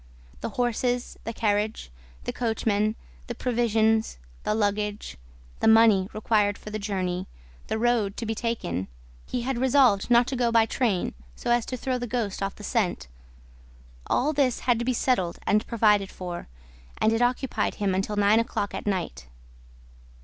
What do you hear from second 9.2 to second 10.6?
(he had resolved not to go